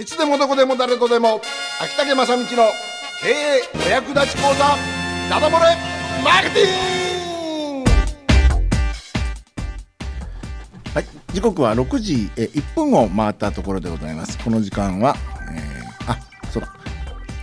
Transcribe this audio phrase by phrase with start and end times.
[0.00, 1.42] いつでもどこでも誰とでも。
[1.78, 2.46] 秋竹正道の
[3.20, 4.64] 経営お役立ち講座。
[5.28, 5.76] ダダ漏れ
[6.24, 7.90] マーケティング。
[10.94, 11.04] はい。
[11.34, 14.38] 時刻は6時え1分を回ったところでございます。
[14.38, 15.16] この時間は、
[15.54, 16.18] えー、あ
[16.50, 16.72] そうだ。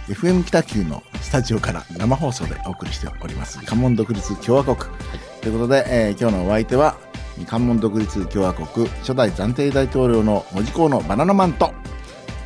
[0.08, 3.64] FM 北九のスタジオから生放送でお送りしております。
[3.66, 6.98] 関門独立共和国、はい、ということで、えー、今日のお相手は
[7.46, 11.72] 関門独立共和国初代暫定大統領の門司港のバナナマンと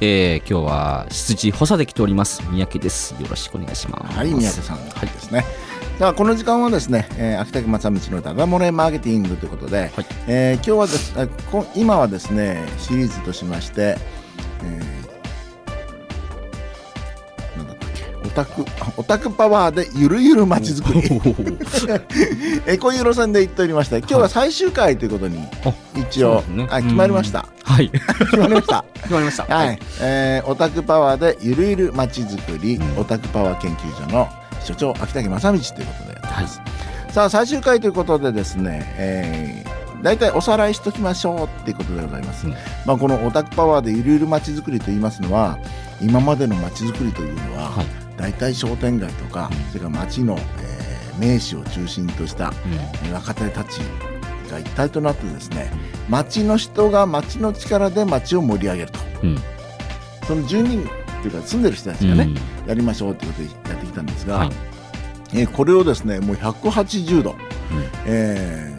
[0.03, 2.41] えー、今日は執事補佐で来ております。
[2.49, 3.13] 三宅です。
[3.21, 4.17] よろしくお願いします。
[4.17, 5.45] はい三宅さんはいですね、
[5.99, 9.91] ではこの時間はですね、えー、秋田正道のダダ漏れマーケティングということで、はい、
[10.27, 11.13] えー、今日はです
[11.75, 13.95] 今はですねシリーズとしまして、
[14.63, 15.01] えー
[17.59, 17.80] オ
[18.31, 18.65] タク
[18.97, 21.01] オタクパワーでゆるゆるまちづくり。
[22.65, 25.39] えこういう路線で行っておりまして今日は最終回ということに
[25.95, 27.45] 一応、ね、あ決まりました。
[27.63, 27.89] はい。
[27.89, 28.85] 決まりました。
[28.95, 29.43] 決まりました。
[29.55, 34.27] はい、えー、オタクパワーでゆるゆるまちづくり、うん、オタクパワー研究所の
[34.63, 36.47] 所長秋竹正道ということではい、
[37.11, 42.53] さあ最終回ということでですね、えー大体おさらいしときましょうっていうことでございます、うん、
[42.85, 45.59] まあ、このオタクパワーでゆるゆるまちづくりと言いますのは
[46.01, 52.53] 今までのまちづくりというのは、はい大体商店街とか、それから町の、えー、名士を中心とした、
[53.13, 53.81] 若手たち
[54.51, 55.71] が一体となってですね
[56.09, 59.37] 町の人が町の力で町を盛り上げると、うん、
[60.27, 60.85] その住民っ
[61.21, 62.23] ていうか住んでる人たちがね、
[62.63, 64.49] うん、やりましょうということでやってきたんですが、はい、
[65.33, 67.37] えー、これをですねもう180度、うん、
[68.05, 68.75] え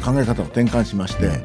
[0.00, 1.44] ー、考え方を転換しまして、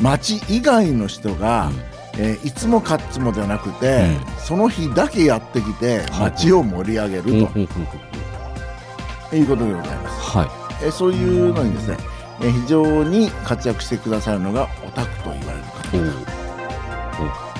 [0.00, 1.70] 町以外の人が、
[2.18, 7.34] えー、いつもかっつもではなくて、うん、その日だけやってきて街を盛り上げると、は
[9.32, 10.48] い、いうことでございます、はい。
[10.84, 11.96] えー、そういうのにですね、
[12.40, 17.54] えー、非常に活躍してくださるのがオタクと言われる方。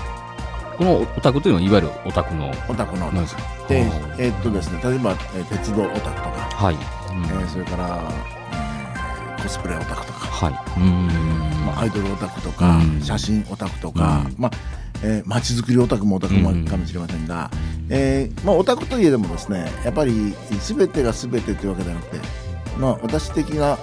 [0.77, 2.51] このオタクというのはいわゆるオタクの。
[2.69, 3.11] オタクの
[3.69, 3.87] で、
[4.19, 6.75] えー、っとですね例えば、えー、鉄道オタクとか、はい。
[6.75, 8.03] うん、えー、それから、
[9.37, 14.51] えー、コスプレオタクとか、はい、うんまあ、アイドルオタクとか、うん、写真オタクとか、うん、まあ
[15.03, 20.35] えー、街づくりオタクもオタクもかもしれませんが、うん、えー、まあ、オタクといえどもですねやっぱり
[20.67, 22.27] 全てが全てというわけではなくて、
[22.79, 23.77] まあ、私的な、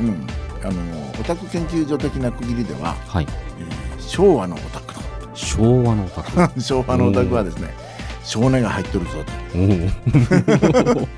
[0.00, 0.26] うん、
[0.62, 3.26] あのオタク研究所的な区切りでは、はい。
[3.58, 5.00] えー、昭和のオタクと。
[5.34, 6.60] 昭和のオタク。
[6.60, 7.74] 昭和のオタクはですね
[8.24, 9.58] 少年が入ってるぞと。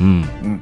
[0.00, 0.08] うん、
[0.42, 0.60] うん。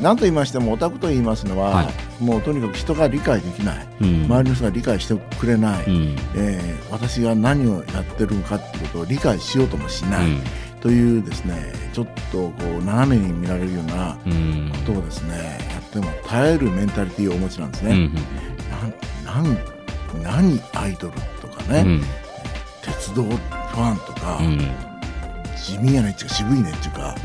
[0.00, 1.86] 何と言いましてもオタクと言いますのは、はい、
[2.20, 10.42] もうとにかく人が理解できない、うん、周りの人が理解してくれない、うん、えー、私が何をやってるのかっていうことを理解しようともしない、うん、
[10.80, 14.16] というですねちょっとこう斜めに見られるような
[14.84, 17.92] ことをですね、やっても耐えるメンタリティーをお持ちなんですね。
[17.92, 18.14] うん、
[19.24, 19.58] なん
[20.22, 22.00] 何アイドルとかね、
[22.82, 24.40] 鉄道ファンとか、
[25.56, 27.16] 地味やねっていうか渋いねっていうか、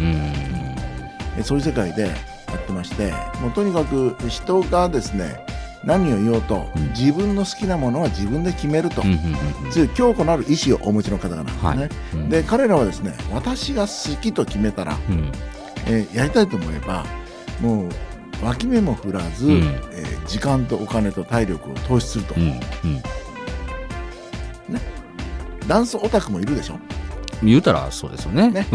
[1.38, 2.10] うん、そういう世界で
[2.52, 5.46] やってましてもうとにかく人がですね
[5.84, 9.02] 何を言おうと、うん、自分の好きなものは自分で決めると、
[9.72, 11.90] 強い強固なる意志をお持ちの方なんですね、はい。
[12.14, 15.32] うん、で彼らはですね私が好きと決めたら、うん、
[15.88, 17.04] えー、やりたいと思えば
[17.62, 17.90] もう
[18.44, 22.62] 脇目も振らず、うん、えー、時間とお金と体力を投資すると、ね、
[25.68, 26.78] ダンスオタクもいるでしょ？
[27.42, 28.68] 言うたらそうですよね、ね。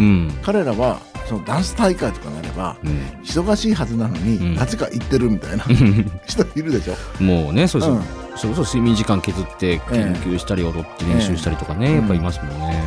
[0.42, 2.90] 彼らはそのダンス大会とかなれば、うん、
[3.24, 5.64] 忙しいはずなのに、なぜか行ってるみたいな
[6.26, 7.22] 人いるでしょ？
[7.22, 8.02] もうねそうです、うん、
[8.36, 12.82] それこそ睡眠時間削って研究したり踊って練習したりとかね、えー、やっぱいますもんね、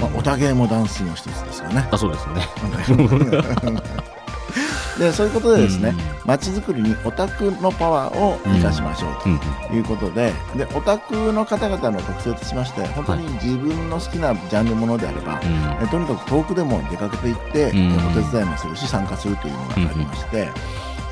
[0.00, 1.86] まあ、おたげもダンスの一つですよね。
[1.90, 2.42] あそうですよね
[4.98, 5.94] でそういうことでですね
[6.24, 15.40] まち、づくりにオタクのパワーを生かしましょうということで,、でオタクの方々の特性としまして本当に自分の好きなジャンルものであれば、
[15.82, 20.48] えとにかく遠くでも出かけていって、お手伝いもするし参加するというのがありまして、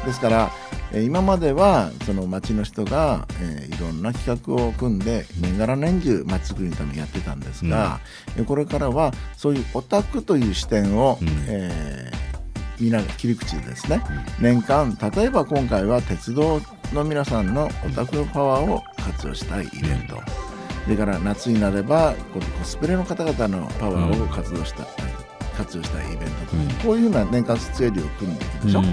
[0.05, 0.51] ですから
[0.93, 8.01] 今まではその町の人が、えー、いろんな企画を組んで年がら年中町づくりのためにやってたんですが、
[8.39, 12.26] うん、これからはそういうオタクという視点を、うん、えー
[12.79, 14.03] 皆切り口でですね、
[14.41, 16.61] 年間例えば今回は鉄道
[16.93, 20.21] の皆さんのオタクパワーを活用したいイベント。
[20.85, 24.87] それから夏になればこのコスプレの方々のパワーを活動した、
[25.57, 28.87] 活用したいイベントと、うん、こういうふうな年間撮影量を組んでいくでしょ、うん、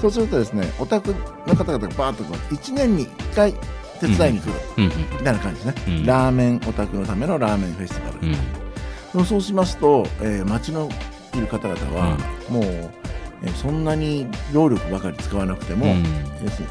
[0.00, 1.14] そうするとですねオタク
[1.46, 3.52] の方々がバーッとこう1年に1回
[4.00, 4.90] 手伝いに来る、み
[5.24, 8.04] たいな感じですね、ラーメンオタクのためのラーメンフェスティ
[9.14, 10.88] バル、そうしますと、えー、街の
[11.34, 12.16] いる方々は
[12.48, 12.90] もうえ
[13.54, 16.04] そんなに労力ばかり使わなくても、うん、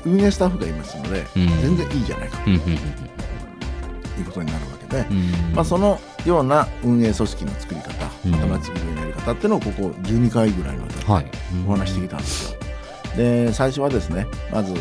[0.06, 5.06] 運営スタッフがいますので、うん、全然いいじゃないかと、いうことになるわけで、
[5.54, 7.92] まあ、そのような運営組織の作り方、
[8.26, 8.32] うん。
[8.32, 11.26] また町づくりのやり方っていうのをここ12回ぐらいの間はい。
[11.68, 12.60] お話してきたんですよ。
[13.16, 14.74] で最初はですねまず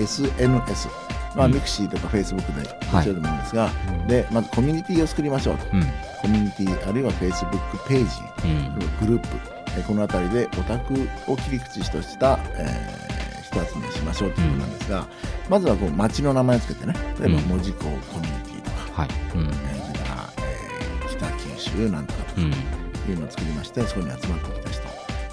[0.00, 0.88] SNS、
[1.36, 1.54] まあ、うん。
[1.54, 3.04] ミクシーとかフェイスブックではい。
[3.04, 4.08] 一応でもいいんですが、うん。
[4.08, 5.66] でまずコミュニティを作りましょうと。
[5.72, 5.82] うん。
[6.22, 8.48] コミュニティあるいはフェイスブックページ。
[8.48, 9.06] うん。
[9.06, 10.94] グループえこの辺りでオタク
[11.26, 13.08] を切り口とした、えー
[13.48, 15.06] 人集めをしましょうということなんですが、
[15.48, 17.88] まずはこう町の名前をつけてね例えばうん門司港コ
[18.20, 19.08] ミュニティとか、はい。
[19.34, 19.40] うん。
[19.40, 21.26] えーそれから、えー北
[21.56, 22.50] 九州なんとかとかうん。
[22.50, 24.82] いうのを作りましてそこに集まってきた人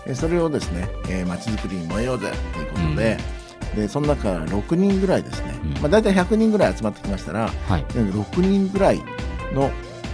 [0.05, 3.17] えーそれをですねえー町づくりに燃えようぜということで,、
[3.75, 7.83] でその中から6人ぐらいですね、うんまあ、大体100人ぐらい集まってきましたらはい。
[7.89, 9.01] 6人ぐらい
[9.53, 9.69] の、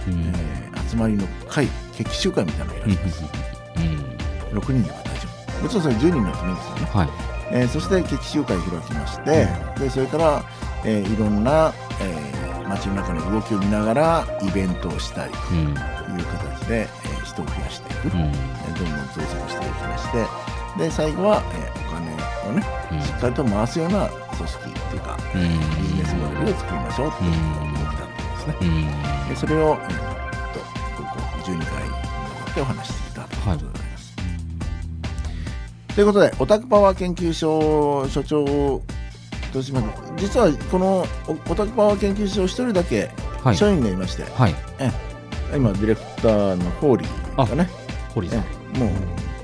[0.08, 0.22] うん。
[0.26, 2.90] えー集まりの会決起集会みたいなのをやうん。
[2.90, 3.22] ります、
[4.52, 5.28] 6人では大丈
[5.58, 7.08] 夫もちろんそれ10人のやつもいいんですよね、はい。
[7.52, 9.46] えーそして決起集会を開きまして、
[9.78, 10.42] でそれから、
[10.84, 15.58] えーいろんな、えー街の中の動きを見ながらイベントをしたりとうん。
[15.58, 18.20] いう形で、えー人を増やしていく、うん。
[18.20, 20.26] えーどんどん増殖していきまして
[20.78, 22.10] で最後は、えーお金
[22.48, 25.40] をねしっかりと回すような組織っていうかうん。
[25.82, 28.68] ビジネスモデルを作りましょうっていう動きだったんですね。
[29.26, 29.28] うん。
[29.28, 30.60] でそれを、えーっと
[31.02, 31.96] ここ12回にわ
[32.46, 33.81] たってお話ししてきたということでござい。
[35.94, 38.82] ということでオタクパワー研究所所長
[39.52, 39.82] としま
[40.16, 43.10] 実はこのおオタクパワー研究所一人だけ
[43.42, 43.56] はい。
[43.56, 44.54] 社員がいまして、はい。
[45.54, 47.68] 今ディレクターのホーリーがね
[48.14, 48.44] 堀さん。
[48.76, 48.90] えもう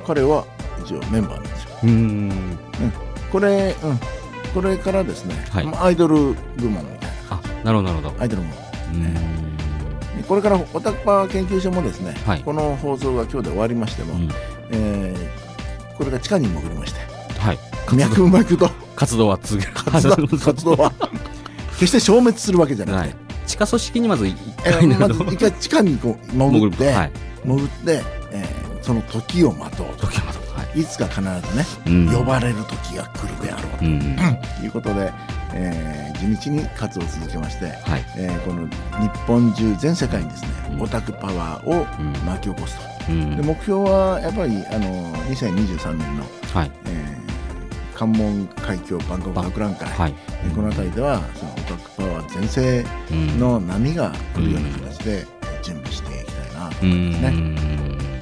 [0.07, 0.45] 彼は
[0.85, 1.71] 一応メンバーなんですよ。
[1.83, 2.59] うん。
[3.33, 3.99] これ、うん、
[4.55, 6.15] これからですね、はいまあアイドル
[6.57, 8.11] 部門みたいあ、なるほど、なるほど。
[8.13, 8.57] なアイドル部門
[8.95, 9.57] うん。
[10.17, 14.29] でこれからオタクパワー研究所もですね、はいこの放送が今日で終わりましても、うん
[14.71, 15.48] えー
[15.99, 17.01] これが地下に潜りまして
[17.39, 17.59] はい。
[17.95, 19.75] 脈々と活動は続ける。
[19.75, 20.93] 活動活動は
[21.75, 23.17] 決して消滅するわけじゃなくて、はい。
[23.47, 27.13] 地下組織にまず一え回まず一回地下にこう潜って、はい。
[27.45, 28.03] 潜って、
[28.33, 30.39] えーその時を待とう時はまだ。
[30.63, 30.81] はい。
[30.81, 34.17] いつか必ずね、うん呼ばれる時が来るであろううん。
[34.61, 35.13] ということで、
[35.53, 38.05] えー地道に活動を続けまして、はい。
[38.17, 38.67] えーこの
[39.01, 42.98] 日本中全世界にですね、うんオタクパワーをうん巻き起こすと、うん
[43.37, 46.71] で目標はやっぱりあの2023年の、はい。
[46.87, 47.19] えー
[47.95, 50.15] 関門海峡万国博覧会、はい。
[50.45, 58.19] えーこの辺りではそのオタクパワー全盛うんの波が来るような形で、えー準備していきたいなとう思いますね。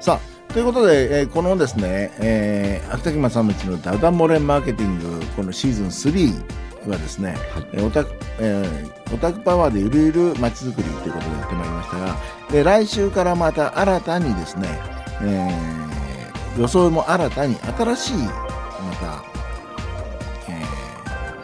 [0.00, 12.16] さあということで、えーこのですね、えー、秋田木正道のダダ漏れマーケティングこのシーズン3はですね、はいえーオタク、えーオタクパワーでゆるゆるまちづくりということでやってまいりましたが
[12.50, 14.68] で来週からまた新たにですね、
[15.22, 18.24] えー予想も新たに新しいま
[19.00, 19.24] た、
[20.48, 20.62] え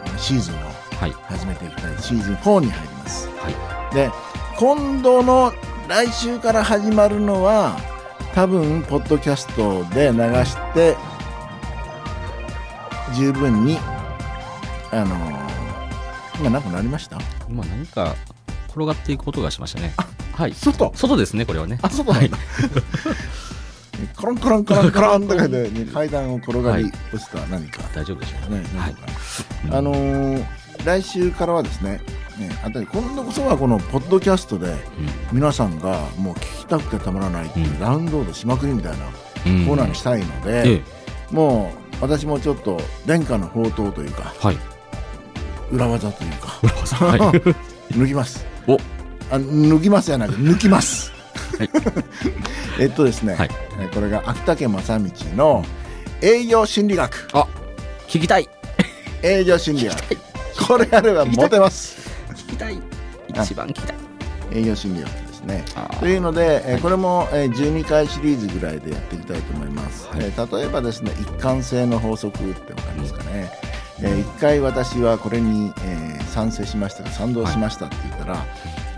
[0.09, 0.57] ーシーズンを
[0.99, 1.11] はい。
[1.11, 3.29] 始めていきたいシーズン4に入ります。
[3.37, 3.95] はい。
[3.95, 4.09] で
[4.57, 5.53] 今度の
[5.87, 7.77] 来週から始まるのは
[8.33, 10.97] 多分ポッドキャストで流して
[13.15, 13.77] 十分に
[14.91, 15.15] あの
[16.39, 17.17] 今何かなりました？
[17.49, 18.15] 今何か
[18.69, 19.93] 転がっていく音がしましたね。
[20.33, 20.53] はい。
[20.53, 21.79] 外外ですね、これはね。
[21.81, 22.37] あ外なんだ、
[24.15, 28.79] コロンコロンコロンコロンとかで、ね、階段を転がりはい落ちた何か、大丈夫でしょうねか。
[28.81, 28.95] はい。
[29.71, 30.45] あのー
[30.85, 31.99] 来週からはですね
[32.37, 34.75] ねあと今度こそはこのポッドキャストで
[35.33, 39.05] 皆さんがもう聞きたくてたまらないっていううんダウンロードしまくりみたいな
[39.47, 40.83] うんコーナーにしたいので、ええ。
[41.35, 44.57] もう私もちょっと殿下の宝刀というかはい。
[45.71, 46.59] 裏技というか。
[46.63, 47.07] 浦和さん。
[47.09, 47.19] はい。
[47.91, 48.45] 抜きます。
[48.67, 48.77] お。
[49.29, 51.11] あ脱ぎますじゃなくて抜きます、
[51.57, 51.69] はい。
[52.79, 53.49] えっとですね、はい。
[53.79, 55.65] えーこれが秋田県正道の
[56.21, 57.27] 営業心理学。
[57.33, 57.45] あ、
[58.07, 58.49] 聞きたい。
[59.21, 59.97] 営業心理学。
[60.67, 61.97] これやればモテます。
[62.33, 62.79] 聞きたい。
[63.27, 63.95] 一番聞きたい。
[64.53, 65.65] 営業心理学ですね。
[65.75, 66.81] あというので、えーはい。
[66.81, 70.19] これも、えー12回シリーズぐらいでやっていきたいと思います、はい。
[70.21, 73.51] えー例えばですね一貫性の法則ってわかりますかね、
[74.01, 78.45] えー一回私はこれに、えー賛成しましたか賛同しましたって言ったら、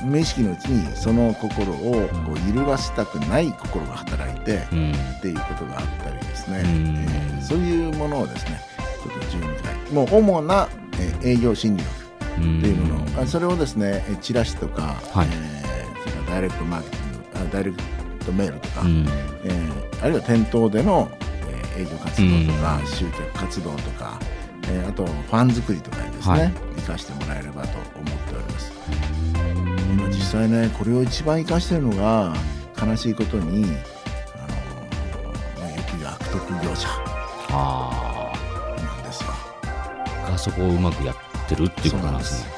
[0.03, 4.91] 無意識のうちにその心をこう揺るがしたくない心が働いて、うん。
[4.91, 6.98] っていうことがあったりですね、うん。
[6.98, 8.60] えーそういうものをですね
[9.01, 10.68] ちょっと12回もう主な、
[11.00, 11.84] えー営業心理
[12.36, 12.58] 学うん。
[12.60, 15.27] っていうもの、あそれをですねえチラシとか、はい。
[15.32, 17.77] えーそれからダイレクトマーケティングあダイレク
[18.25, 19.06] トメールとか、うん。
[19.46, 22.88] えーあるいは店頭での、えー営業活動とか、うん。
[22.88, 24.20] 集客活動とか、
[24.71, 26.53] えーあとファン作りとかにですね、はい。
[26.77, 28.71] 生かしてもらえればと思っております。
[29.91, 32.33] 今実際ねこれを一番生かしてるのが
[32.79, 36.88] 悲しいことにあのーまあよく言う悪徳業者
[37.49, 38.31] あ
[38.77, 39.29] なんですよ。
[40.27, 40.31] あ。
[40.31, 41.15] がそこをうまくやっ
[41.47, 42.51] てるっていうことなんですね。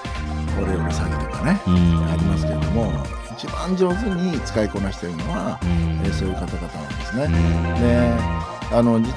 [0.61, 2.05] オレオレ詐欺とかね、うん。
[2.11, 2.91] ありますけれども
[3.31, 5.69] 一番上手に使いこなしているのは、うん。
[6.05, 7.23] えーそういう方々なんですね。
[7.23, 7.79] うん。
[7.79, 9.09] であのじ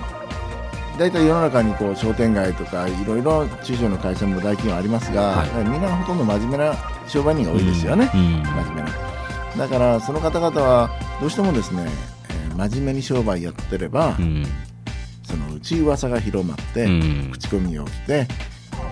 [0.98, 5.64] 大体世の中にこう商店街とかいろいろ中小の会社も大企業ありますが、はい。
[5.68, 6.74] みんなほとんど真面目な
[7.08, 8.88] 商売人が多いですよね、うん真面目な。
[9.56, 11.84] だからその方々はどうしてもですね、
[12.30, 14.46] えー真面目に商売やってれば、うん。
[15.24, 17.30] そのうち噂が広まって、うん。
[17.32, 18.26] 口コミが起きて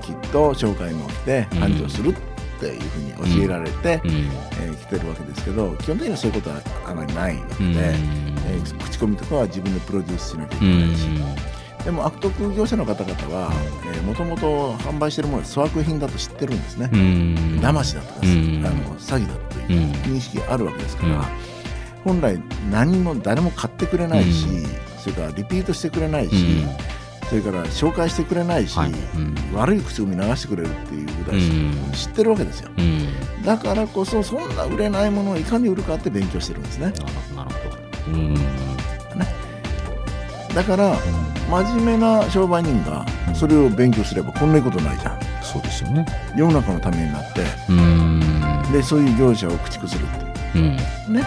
[0.03, 1.59] きっと紹介も起きてうん。
[1.61, 2.15] 繁盛するっ
[2.59, 4.11] ていうふうに教えられて、うん。
[4.11, 7.77] えー来てるわけですけど基本的にはそういうことはあまりないわけで、うん。
[7.77, 13.51] えー口コミとかは自分でプロデュースしなきゃいけうないし、んでも悪徳業者の方々は
[14.07, 17.61] もともと販売してるものが粗悪品だと知ってるんですね、うん。
[17.61, 18.65] 騙しだとか、うん。
[18.65, 19.93] あの詐欺だとういうん。
[19.93, 21.23] 認識があるわけですから、うん。
[22.05, 24.67] 本来何も誰も買ってくれないし、うん。
[24.99, 26.69] それからリピートしてくれないし、うん。
[27.29, 28.91] それから紹介してくれないし、はい。
[28.91, 29.35] うん。
[29.55, 31.93] 悪い口コミ流してくれるっていうぐらいうん。
[31.93, 32.71] 知ってるわけですよ。
[32.79, 33.43] うん。
[33.45, 36.87] だからこそそんな売れないものをいかに売るかって勉強してるんですね。
[36.87, 37.83] なるほどなるほど。
[38.13, 38.72] うん
[40.55, 40.97] だから
[41.51, 43.05] 真面目な商売人が
[43.35, 45.19] それを勉強すればこんないいことないじゃん。
[45.43, 46.07] そうですよね。
[46.37, 47.43] 世の中のためになって。
[47.69, 48.73] うん。
[48.73, 50.09] でそういう業者を駆逐するっ
[50.53, 50.59] て。
[50.59, 50.65] うん。
[50.65, 50.77] い
[51.09, 51.25] うね。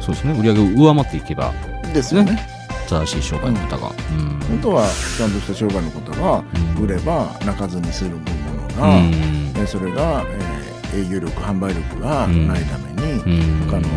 [0.00, 0.38] そうですね。
[0.38, 1.52] 売り上げを上回っていけば。
[1.92, 2.46] ですよね。
[2.88, 3.88] 正しい商売の方が。
[3.88, 4.40] うん。
[4.48, 4.86] 本当は
[5.16, 6.44] ちゃんとした商売の方が
[6.76, 6.84] うん。
[6.84, 9.12] 売れば泣かずに済むものうが、ん。
[9.56, 13.66] えそれが、えー営業力販売力がないために、うん。
[13.70, 13.88] 他の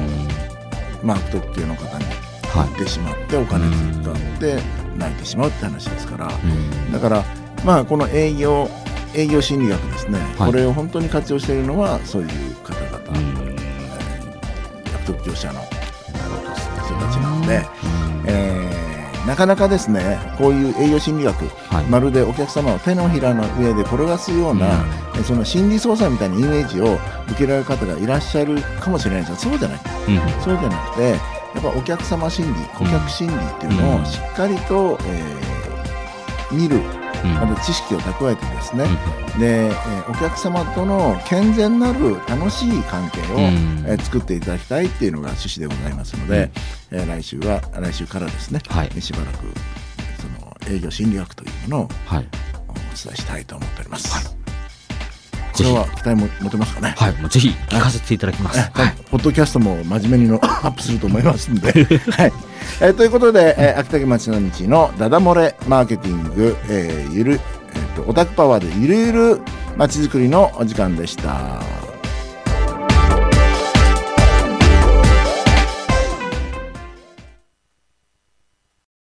[1.01, 2.05] まあ悪徳系の方に
[2.59, 3.65] ってしまってお金
[4.01, 4.59] 使って
[4.97, 6.31] 泣いてしまうって話ですから、
[6.91, 7.23] だから
[7.63, 8.69] まあこの営業
[9.15, 10.51] 営業心理学ですね、はい。
[10.51, 13.55] これを本当に活用しているのはそういう方々、うん。
[14.95, 17.65] 悪徳業者の人たちなので、
[18.25, 18.81] えー
[19.27, 21.85] なかなかですねこういう営業心理学はい。
[21.85, 24.65] まるでお客様を手のひらの上で転がすような、
[25.15, 29.79] えーその心理操作みたいなイメージを受けられる方がいらっしゃるかもしれないですがそうじゃない。
[30.07, 30.41] うん。
[30.41, 31.15] そうじゃなくて
[31.53, 34.01] やっぱお客様心理顧客心理っていうのうん。
[34.01, 35.41] をしっかりと、えー
[36.53, 36.77] 見る
[37.23, 37.33] うん。
[37.35, 38.85] また知識を蓄えてですね、
[39.39, 43.85] で、えーお客様との健全なる楽しい関係を、うん。
[43.87, 46.51] えー作っていただきたいっていうのが趣旨でございますので、
[46.91, 49.01] えー来週は来週からですね、はい。
[49.01, 49.45] しばらく
[50.21, 52.27] その営業心理学というものをはい。
[52.69, 54.13] お伝えしたいと思っております。
[54.13, 54.30] はい
[55.53, 56.93] これは期待も持てますかね？
[56.97, 61.71] はいもうぜひ聞かせていただきますえはいポッドキャストも真面目にのアップすると思いますんで。
[62.11, 62.33] はい
[62.79, 67.39] えーということで、えー秋田県町の道のダダ漏れマーケティング、えーゆる、
[67.73, 69.41] えーとオタクパワーでゆるゆる
[69.77, 71.61] 街づくりのお時間でした。